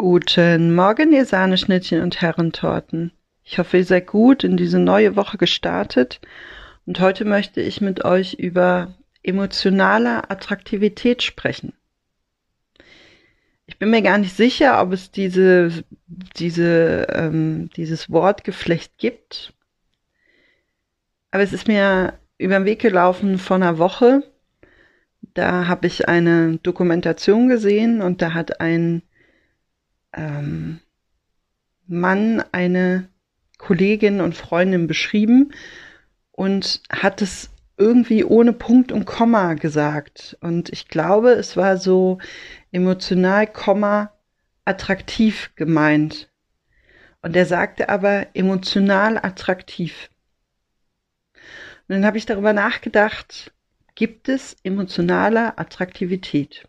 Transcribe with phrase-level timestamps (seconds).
[0.00, 3.10] Guten Morgen, ihr Sahneschnittchen und Herrentorten.
[3.42, 6.20] Ich hoffe, ihr seid gut in diese neue Woche gestartet.
[6.86, 11.72] Und heute möchte ich mit euch über emotionale Attraktivität sprechen.
[13.66, 19.52] Ich bin mir gar nicht sicher, ob es diese, diese, ähm, dieses Wortgeflecht gibt.
[21.32, 24.22] Aber es ist mir über den Weg gelaufen vor einer Woche.
[25.34, 29.02] Da habe ich eine Dokumentation gesehen und da hat ein
[30.12, 30.80] ähm,
[31.86, 33.08] Mann eine
[33.58, 35.52] Kollegin und Freundin beschrieben
[36.32, 40.36] und hat es irgendwie ohne Punkt und Komma gesagt.
[40.40, 42.18] Und ich glaube, es war so
[42.72, 44.12] emotional, Komma,
[44.64, 46.30] attraktiv gemeint.
[47.22, 50.10] Und er sagte aber emotional attraktiv.
[51.88, 53.52] Und dann habe ich darüber nachgedacht,
[53.94, 56.68] gibt es emotionale Attraktivität?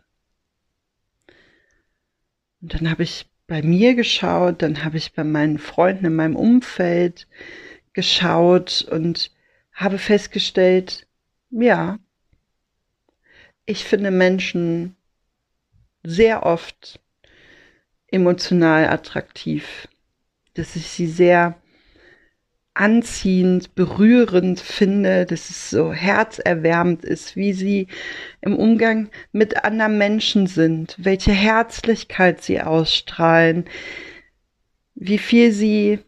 [2.60, 6.36] Und dann habe ich bei mir geschaut, dann habe ich bei meinen Freunden in meinem
[6.36, 7.26] Umfeld
[7.94, 9.32] geschaut und
[9.72, 11.08] habe festgestellt,
[11.50, 11.98] ja,
[13.66, 14.94] ich finde Menschen
[16.04, 17.00] sehr oft
[18.06, 19.88] emotional attraktiv,
[20.54, 21.59] dass ich sie sehr
[22.80, 27.88] anziehend, berührend finde, dass es so herzerwärmend ist, wie sie
[28.40, 33.66] im Umgang mit anderen Menschen sind, welche Herzlichkeit sie ausstrahlen,
[34.94, 35.98] wie viel sie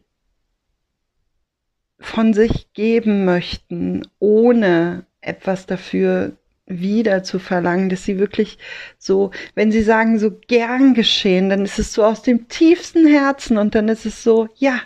[2.01, 6.33] von sich geben möchten, ohne etwas dafür
[6.67, 8.57] wieder zu verlangen, dass sie wirklich
[8.97, 13.59] so, wenn sie sagen, so gern geschehen, dann ist es so aus dem tiefsten Herzen
[13.59, 14.81] und dann ist es so, ja,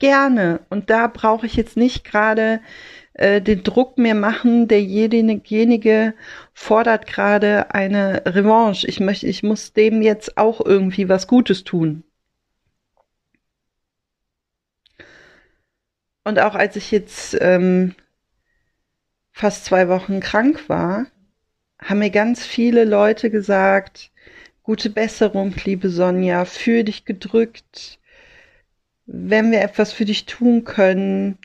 [0.00, 0.60] gerne.
[0.68, 2.60] Und da brauche ich jetzt nicht gerade
[3.14, 6.14] äh, den Druck mehr machen, derjenige
[6.52, 8.86] fordert gerade eine Revanche.
[8.88, 12.02] Ich möchte, ich muss dem jetzt auch irgendwie was Gutes tun.
[16.24, 17.94] Und auch als ich jetzt ähm,
[19.32, 21.06] fast zwei Wochen krank war,
[21.78, 24.12] haben mir ganz viele Leute gesagt,
[24.62, 27.99] gute Besserung, liebe Sonja, für dich gedrückt,
[29.06, 31.38] wenn wir etwas für dich tun können,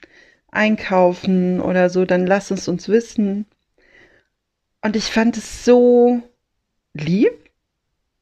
[0.51, 3.45] einkaufen oder so, dann lass es uns wissen.
[4.81, 6.21] Und ich fand es so
[6.93, 7.33] lieb,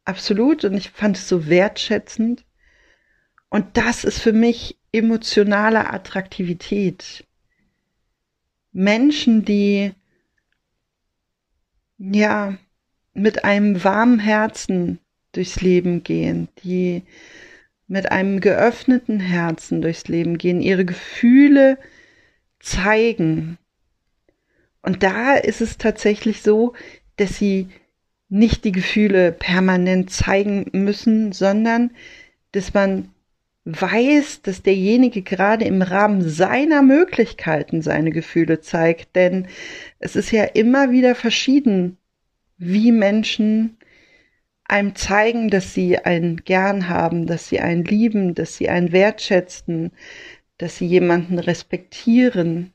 [0.05, 2.45] absolut, und ich fand es so wertschätzend.
[3.49, 7.25] Und das ist für mich emotionale Attraktivität.
[8.71, 9.93] Menschen, die
[11.99, 12.57] ja
[13.13, 14.99] mit einem warmen Herzen
[15.33, 17.03] durchs Leben gehen, die
[17.93, 21.77] mit einem geöffneten Herzen durchs Leben gehen, ihre Gefühle
[22.59, 23.59] zeigen.
[24.81, 26.73] Und da ist es tatsächlich so,
[27.17, 27.67] dass sie
[28.29, 31.91] nicht die Gefühle permanent zeigen müssen, sondern
[32.51, 33.09] dass man
[33.65, 39.15] weiß, dass derjenige gerade im Rahmen seiner Möglichkeiten seine Gefühle zeigt.
[39.15, 39.47] Denn
[39.99, 41.97] es ist ja immer wieder verschieden,
[42.57, 43.77] wie Menschen
[44.65, 49.91] einem zeigen, dass sie einen gern haben, dass sie einen lieben, dass sie einen wertschätzen,
[50.57, 52.71] dass sie jemanden respektieren.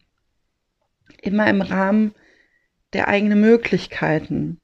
[1.22, 2.14] Immer im Rahmen
[2.92, 4.60] der eigenen Möglichkeiten.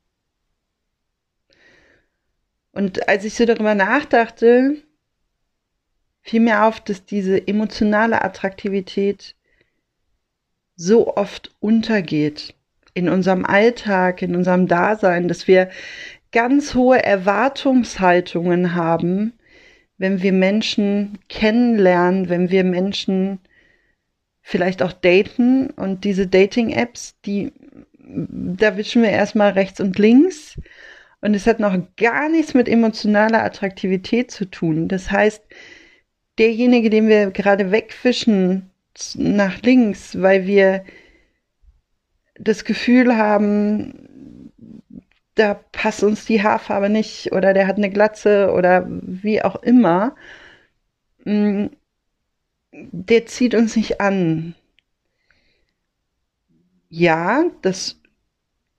[2.72, 4.82] Und als ich so darüber nachdachte,
[6.22, 9.36] fiel mir auf, dass diese emotionale Attraktivität
[10.76, 12.54] so oft untergeht
[12.94, 15.70] in unserem Alltag, in unserem Dasein, dass wir
[16.34, 19.32] ganz hohe Erwartungshaltungen haben,
[19.98, 23.38] wenn wir Menschen kennenlernen, wenn wir Menschen
[24.42, 27.52] vielleicht auch daten und diese Dating-Apps, die,
[27.96, 30.58] da wischen wir erstmal rechts und links
[31.20, 34.88] und es hat noch gar nichts mit emotionaler Attraktivität zu tun.
[34.88, 35.42] Das heißt,
[36.38, 38.70] derjenige, den wir gerade wegwischen
[39.14, 40.84] nach links, weil wir
[42.38, 44.03] das Gefühl haben,
[45.34, 50.14] da passt uns die Haarfarbe nicht oder der hat eine Glatze oder wie auch immer,
[51.24, 51.66] mm,
[52.72, 54.54] der zieht uns nicht an.
[56.88, 58.00] Ja, das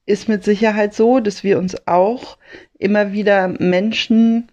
[0.05, 2.37] ist mit Sicherheit so, dass wir uns auch
[2.77, 4.49] immer wieder Menschen,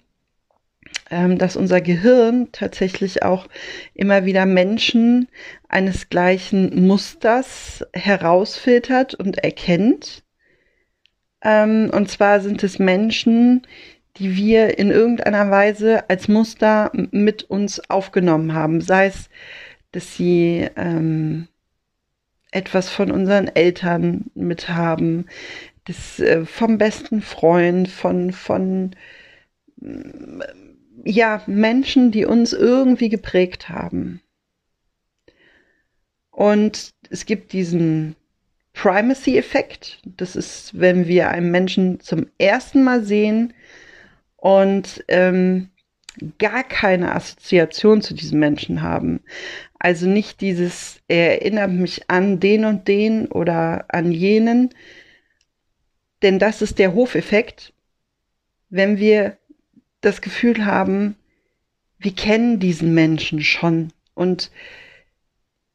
[1.10, 3.48] ähm, dass unser Gehirn tatsächlich auch
[3.94, 5.28] immer wieder Menschen
[5.68, 10.21] eines gleichen Musters herausfiltert und erkennt
[11.42, 13.66] ähm, und zwar sind es Menschen,
[14.16, 18.80] die wir in irgendeiner Weise als Muster mit uns aufgenommen haben.
[18.80, 19.30] Sei es,
[19.92, 21.48] dass sie ähm,
[22.50, 25.26] etwas von unseren Eltern mithaben,
[25.84, 28.94] das äh, vom besten Freund, von, von
[31.04, 34.20] ja, Menschen, die uns irgendwie geprägt haben.
[36.30, 38.16] Und es gibt diesen
[38.72, 40.00] Primacy-Effekt.
[40.04, 43.54] Das ist, wenn wir einen Menschen zum ersten Mal sehen
[44.36, 45.70] und ähm,
[46.38, 49.20] gar keine Assoziation zu diesem Menschen haben.
[49.78, 54.70] Also nicht dieses, er erinnert mich an den und den oder an jenen,
[56.22, 57.72] denn das ist der Hofeffekt,
[58.70, 59.36] wenn wir
[60.00, 61.16] das Gefühl haben,
[61.98, 63.92] wir kennen diesen Menschen schon.
[64.14, 64.50] Und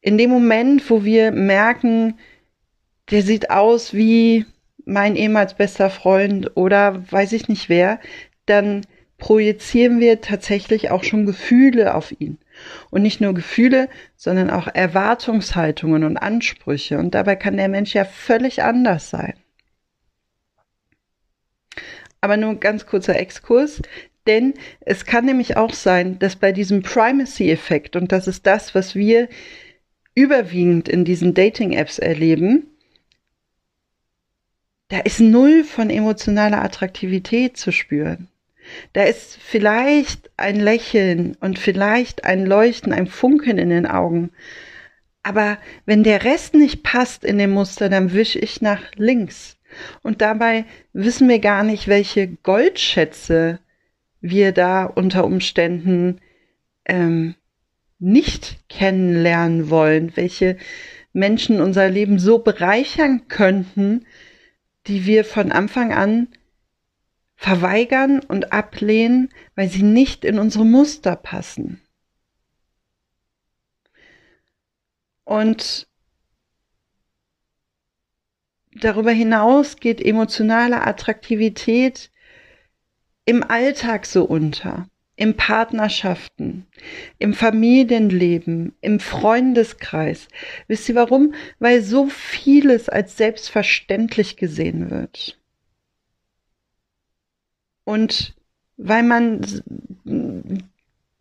[0.01, 2.17] in dem Moment, wo wir merken,
[3.11, 4.45] der sieht aus wie
[4.85, 7.99] mein ehemals bester Freund oder weiß ich nicht wer,
[8.45, 8.85] dann
[9.17, 12.37] projizieren wir tatsächlich auch schon Gefühle auf ihn.
[12.89, 16.97] Und nicht nur Gefühle, sondern auch Erwartungshaltungen und Ansprüche.
[16.97, 19.33] Und dabei kann der Mensch ja völlig anders sein.
[22.21, 23.81] Aber nur ein ganz kurzer Exkurs.
[24.25, 28.95] Denn es kann nämlich auch sein, dass bei diesem Primacy-Effekt, und das ist das, was
[28.95, 29.29] wir
[30.15, 32.76] überwiegend in diesen Dating-Apps erleben,
[34.89, 38.29] da ist null von emotionaler Attraktivität zu spüren.
[38.93, 44.31] Da ist vielleicht ein Lächeln und vielleicht ein Leuchten, ein Funkeln in den Augen.
[45.23, 49.57] Aber wenn der Rest nicht passt in dem Muster, dann wische ich nach links.
[50.03, 53.59] Und dabei wissen wir gar nicht, welche Goldschätze
[54.21, 56.19] wir da unter Umständen
[56.85, 57.35] ähm,
[57.99, 60.57] nicht kennenlernen wollen, welche
[61.13, 64.05] Menschen unser Leben so bereichern könnten,
[64.87, 66.29] die wir von Anfang an
[67.35, 71.81] verweigern und ablehnen, weil sie nicht in unsere Muster passen.
[75.23, 75.87] Und
[78.71, 82.11] darüber hinaus geht emotionale Attraktivität
[83.25, 84.87] im Alltag so unter,
[85.17, 86.67] im Partnerschaften,
[87.17, 90.27] im Familienleben, im Freundeskreis.
[90.67, 91.33] Wisst ihr warum?
[91.59, 95.37] Weil so vieles als selbstverständlich gesehen wird.
[97.83, 98.35] Und
[98.77, 99.41] weil man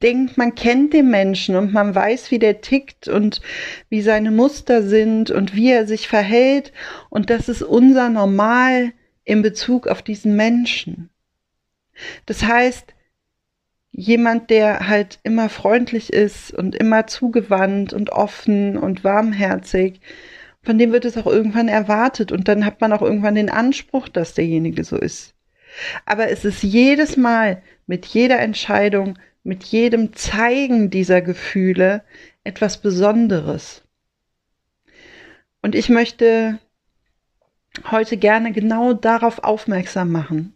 [0.03, 3.41] denkt, man kennt den Menschen und man weiß, wie der tickt und
[3.89, 6.71] wie seine Muster sind und wie er sich verhält.
[7.09, 8.93] Und das ist unser Normal
[9.25, 11.09] in Bezug auf diesen Menschen.
[12.27, 12.93] Das heißt,
[13.97, 20.01] jemand, der halt immer freundlich ist und immer zugewandt und offen und warmherzig,
[20.63, 24.09] von dem wird es auch irgendwann erwartet und dann hat man auch irgendwann den Anspruch,
[24.09, 25.35] dass derjenige so ist.
[26.05, 32.03] Aber es ist jedes Mal mit jeder Entscheidung, mit jedem Zeigen dieser Gefühle
[32.45, 33.83] etwas Besonderes.
[35.63, 36.59] Und ich möchte
[37.91, 40.56] heute gerne genau darauf aufmerksam machen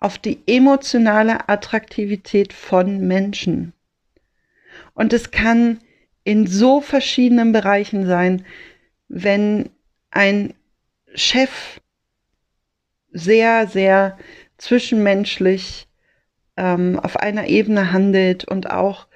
[0.00, 3.72] auf die emotionale Attraktivität von Menschen.
[4.94, 5.80] Und es kann
[6.24, 8.44] in so verschiedenen Bereichen sein,
[9.08, 9.70] wenn
[10.10, 10.54] ein
[11.14, 11.80] Chef
[13.12, 14.18] sehr, sehr
[14.58, 15.86] zwischenmenschlich
[16.56, 19.06] ähm, auf einer Ebene handelt und auch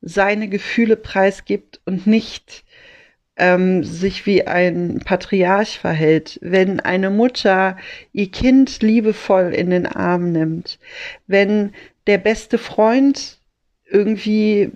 [0.00, 2.64] seine Gefühle preisgibt und nicht
[3.40, 7.78] ähm, sich wie ein Patriarch verhält, wenn eine Mutter
[8.12, 10.78] ihr Kind liebevoll in den Arm nimmt,
[11.26, 11.72] wenn
[12.06, 13.38] der beste Freund
[13.86, 14.70] irgendwie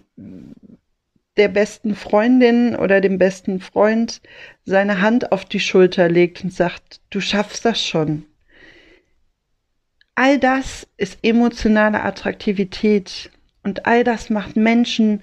[1.37, 4.23] der besten Freundin oder dem besten Freund
[4.65, 8.25] seine Hand auf die Schulter legt und sagt, du schaffst das schon.
[10.15, 13.31] All das ist emotionale Attraktivität
[13.63, 15.23] und all das macht Menschen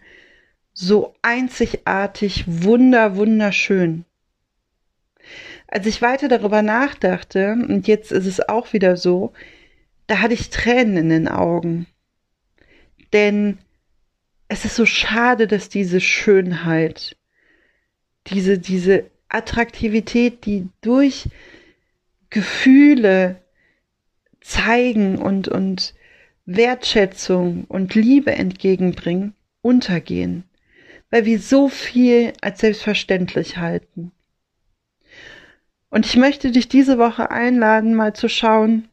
[0.81, 4.03] so einzigartig, wunder, wunderschön.
[5.67, 9.31] Als ich weiter darüber nachdachte, und jetzt ist es auch wieder so,
[10.07, 11.85] da hatte ich Tränen in den Augen.
[13.13, 13.59] Denn
[14.47, 17.15] es ist so schade, dass diese Schönheit,
[18.27, 21.29] diese, diese Attraktivität, die durch
[22.31, 23.39] Gefühle
[24.41, 25.93] zeigen und, und
[26.45, 30.43] Wertschätzung und Liebe entgegenbringen, untergehen
[31.11, 34.11] weil wir so viel als selbstverständlich halten.
[35.89, 38.87] Und ich möchte dich diese Woche einladen, mal zu schauen,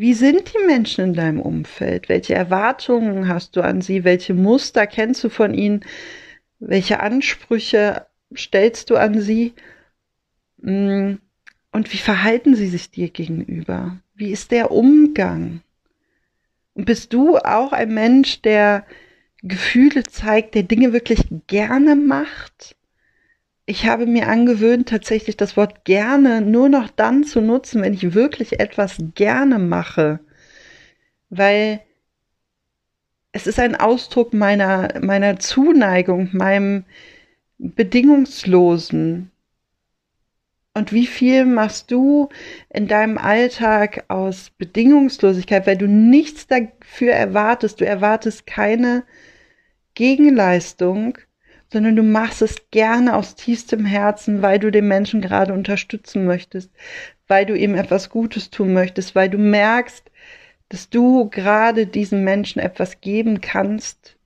[0.00, 2.08] Wie sind die Menschen in deinem Umfeld?
[2.08, 4.04] Welche Erwartungen hast du an sie?
[4.04, 5.84] Welche Muster kennst du von ihnen?
[6.60, 9.54] Welche Ansprüche stellst du an sie?
[10.58, 11.14] Mm,
[11.72, 13.98] und wie verhalten sie sich dir gegenüber?
[14.14, 15.62] Wie ist der Umgang?
[16.78, 18.86] Bist du auch ein Mensch, der
[19.42, 22.76] Gefühle zeigt, der Dinge wirklich gerne macht?
[23.68, 28.14] ich habe mir angewöhnt, tatsächlich das Wort gerne nur noch dann zu nutzen, wenn ich
[28.14, 30.20] wirklich etwas gerne mache.
[31.28, 31.82] Weil
[33.32, 36.86] es ist ein Ausdruck meiner, meiner Zuneigung, meinem
[37.58, 39.30] bedingungslosen.
[40.78, 42.28] Und wie viel machst du
[42.70, 49.02] in deinem Alltag aus Bedingungslosigkeit, weil du nichts dafür erwartest, du erwartest keine
[49.94, 51.18] Gegenleistung,
[51.72, 56.70] sondern du machst es gerne aus tiefstem Herzen, weil du den Menschen gerade unterstützen möchtest,
[57.26, 60.08] weil du ihm etwas Gutes tun möchtest, weil du merkst,
[60.68, 64.16] dass du gerade diesen Menschen etwas geben kannst.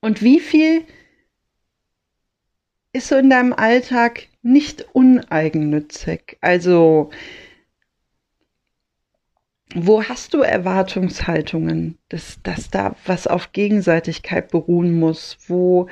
[0.00, 0.86] Und wie viel
[2.96, 6.38] ist so in deinem Alltag nicht uneigennützig?
[6.40, 7.10] Also,
[9.74, 15.36] wo hast du Erwartungshaltungen, dass, dass da was auf Gegenseitigkeit beruhen muss?
[15.46, 15.88] Wo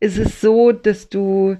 [0.00, 1.56] ist es so, dass du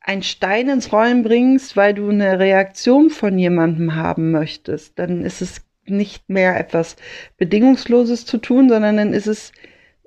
[0.00, 4.98] einen Stein ins Rollen bringst, weil du eine Reaktion von jemandem haben möchtest?
[4.98, 6.96] Dann ist es nicht mehr etwas
[7.36, 9.52] Bedingungsloses zu tun, sondern dann ist es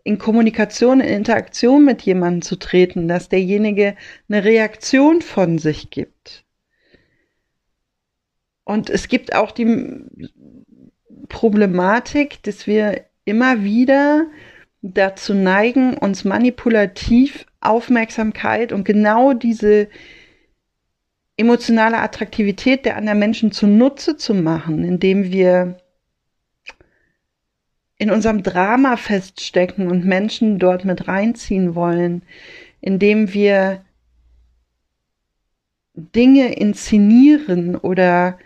[0.04, 3.96] in Kommunikation, in Interaktion mit jemandem zu treten, dass derjenige
[4.28, 6.44] eine Reaktion von sich gibt.
[8.66, 10.06] Und es gibt auch die
[11.30, 14.28] Problematik, dass wir immer wieder
[14.82, 19.88] dazu neigen, uns manipulativ Aufmerksamkeit und genau diese
[21.38, 25.78] emotionale Attraktivität der anderen Menschen zunutze zu machen, indem wir
[27.98, 32.24] in unserem Drama feststecken und Menschen dort mit reinziehen wollen,
[32.82, 33.84] indem wir
[35.96, 38.40] Dinge inszenieren oder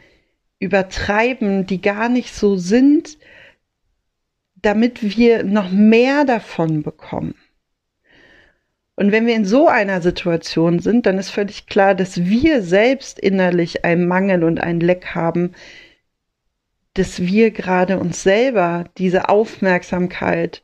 [0.60, 3.18] übertreiben, die gar nicht so sind,
[4.56, 7.36] damit wir noch mehr davon bekommen.
[8.96, 13.20] Und wenn wir in so einer Situation sind, dann ist völlig klar, dass wir selbst
[13.20, 15.54] innerlich einen Mangel und einen Leck haben,
[16.98, 20.63] dass wir gerade uns selber diese Aufmerksamkeit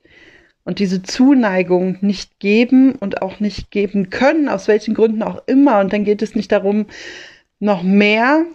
[0.64, 5.80] und diese Zuneigung nicht geben und auch nicht geben können, aus welchen Gründen auch immer.
[5.80, 6.88] Und dann geht es nicht darum,
[7.60, 8.46] noch mehr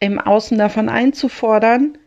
[0.00, 1.98] im Außen davon einzufordern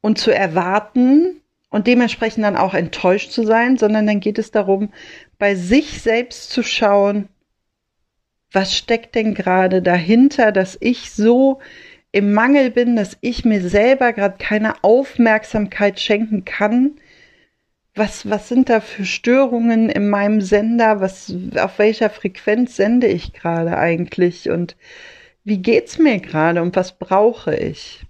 [0.00, 4.92] und zu erwarten und dementsprechend dann auch enttäuscht zu sein, sondern dann geht es darum,
[5.38, 7.28] bei sich selbst zu schauen,
[8.52, 11.60] was steckt denn gerade dahinter, dass ich so
[12.12, 17.00] im Mangel bin, dass ich mir selber gerade keine Aufmerksamkeit schenken kann.
[17.94, 21.00] Was, was sind da für Störungen in meinem Sender?
[21.00, 24.50] Was, auf welcher Frequenz sende ich gerade eigentlich?
[24.50, 24.76] Und
[25.44, 28.04] wie geht's mir gerade und was brauche ich?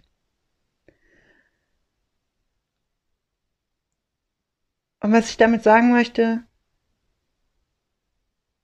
[5.02, 6.42] Und was ich damit sagen möchte,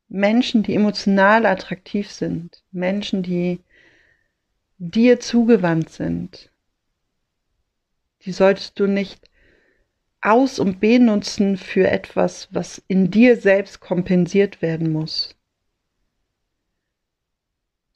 [0.08, 3.60] Menschen, die emotional attraktiv sind, Menschen, die
[4.78, 6.50] dir zugewandt sind,
[8.22, 9.30] die solltest du nicht
[10.20, 15.36] aus- und benutzen für etwas, was in dir selbst kompensiert werden muss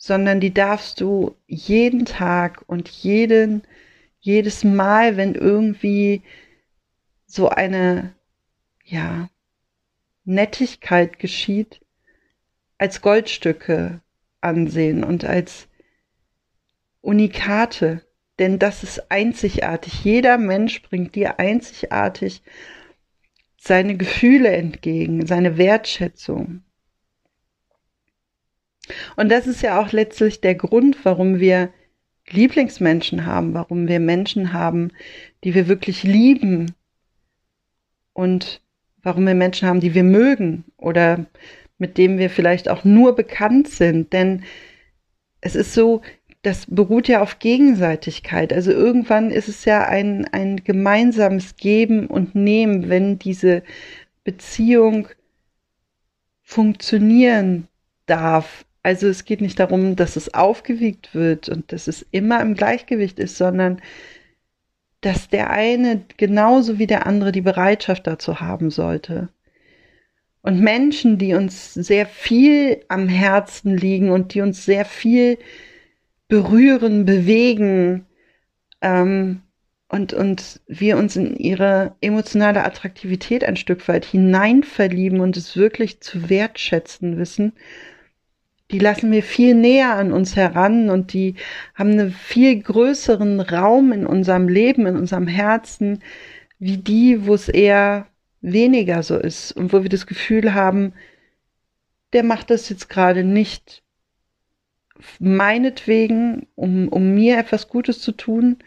[0.03, 3.63] sondern die darfst du jeden Tag und jeden,
[4.21, 6.23] jedes Mal, wenn irgendwie
[7.27, 8.15] so eine,
[8.83, 9.29] ja,
[10.25, 11.83] Nettigkeit geschieht,
[12.79, 14.01] als Goldstücke
[14.41, 15.69] ansehen und als
[17.01, 18.03] Unikate,
[18.39, 20.05] denn das ist einzigartig.
[20.05, 22.43] Jeder Mensch bringt dir einzigartig
[23.59, 26.63] seine Gefühle entgegen, seine Wertschätzung.
[29.17, 31.71] Und das ist ja auch letztlich der Grund, warum wir
[32.29, 34.93] Lieblingsmenschen haben, warum wir Menschen haben,
[35.45, 36.75] die wir wirklich lieben
[38.13, 38.63] und
[39.03, 41.27] warum wir Menschen haben, die wir mögen oder
[41.79, 44.13] mit denen wir vielleicht auch nur bekannt sind.
[44.13, 44.45] Denn
[45.41, 46.03] es ist so,
[46.43, 48.53] das beruht ja auf Gegenseitigkeit.
[48.53, 53.63] Also irgendwann ist es ja ein, ein gemeinsames Geben und Nehmen, wenn diese
[54.25, 55.09] Beziehung
[56.43, 57.69] funktionieren
[58.07, 58.65] darf.
[58.83, 63.19] Also es geht nicht darum, dass es aufgewiegt wird und dass es immer im Gleichgewicht
[63.19, 63.83] ist, sondern
[65.03, 69.29] dass der eine genauso wie der andere die Bereitschaft dazu haben sollte.
[70.43, 75.37] Und Menschen, die uns sehr viel am Herzen liegen und die uns sehr viel
[76.31, 78.07] berühren, bewegen
[78.81, 79.43] ähm,
[79.89, 86.01] und, und wir uns in ihre emotionale Attraktivität ein Stück weit hineinverlieben und es wirklich
[86.01, 87.53] zu wertschätzen wissen.
[88.71, 91.35] Die lassen wir viel näher an uns heran und die
[91.75, 95.99] haben einen viel größeren Raum in unserem Leben, in unserem Herzen,
[96.61, 98.07] wie die, wo es eher
[98.41, 100.93] weniger so ist und wo wir das Gefühl haben,
[102.13, 103.83] der macht das jetzt gerade nicht
[105.19, 108.59] meinetwegen, um, um mir etwas Gutes zu tun,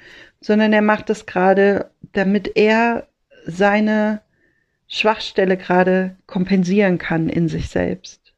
[0.42, 3.08] sondern er macht das gerade, damit er
[3.46, 4.22] seine
[4.88, 8.34] Schwachstelle gerade kompensieren kann in sich selbst.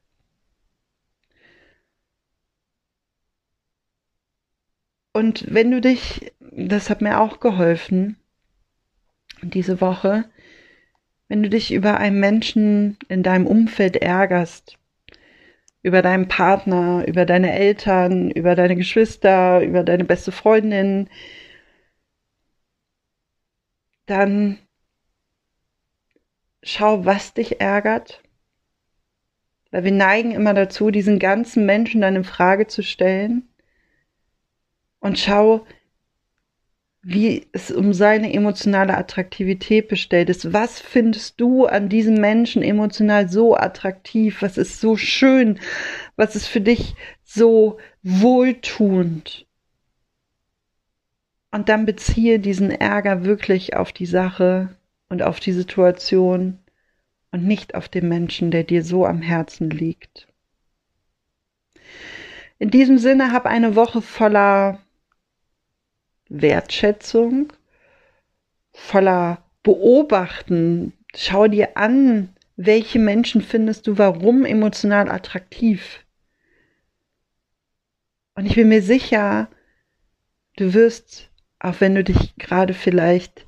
[5.14, 8.18] Und wenn du dich, das hat mir auch geholfen,
[9.42, 10.25] diese Woche,
[11.28, 14.78] wenn du dich über einen Menschen in deinem Umfeld ärgerst,
[15.86, 21.08] über deinen Partner, über deine Eltern, über deine Geschwister, über deine beste Freundin,
[24.08, 24.58] dann
[26.63, 28.24] schau, was dich ärgert.
[29.70, 33.48] Weil wir neigen immer dazu, diesen ganzen Menschen dann in Frage zu stellen.
[35.00, 35.68] Und schau,
[37.08, 40.54] wie es um seine emotionale Attraktivität bestellt ist.
[40.54, 44.42] Was findest du an diesem Menschen emotional so attraktiv?
[44.42, 45.60] Was ist so schön?
[46.16, 49.46] Was ist für dich so wohltuend?
[51.52, 54.76] Und dann beziehe diesen Ärger wirklich auf die Sache
[55.08, 56.58] und auf die Situation
[57.32, 60.28] und nicht auf den Menschen, der dir so am Herzen liegt.
[62.58, 64.80] In diesem Sinne hab eine Woche voller
[66.29, 67.53] Wertschätzung,
[68.74, 70.94] voller Beobachten.
[71.15, 76.05] Schau dir an, welche Menschen findest du warum emotional attraktiv.
[78.36, 79.50] Und ich bin mir sicher,
[80.58, 81.29] du wirst,
[81.60, 83.46] auch wenn du dich gerade vielleicht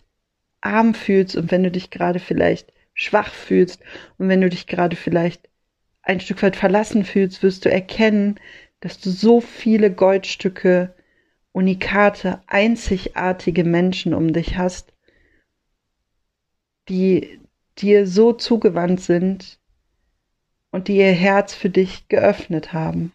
[0.62, 3.82] arm fühlst und wenn du dich gerade vielleicht schwach fühlst
[4.18, 5.50] und wenn du dich gerade vielleicht
[6.02, 8.40] ein Stück weit verlassen fühlst, wirst du erkennen,
[8.80, 10.94] dass du so viele Goldstücke
[11.52, 14.94] unikate, einzigartige Menschen um dich hast,
[16.90, 17.40] die
[17.78, 19.60] dir so zugewandt sind
[20.72, 23.14] und die ihr Herz für dich geöffnet haben.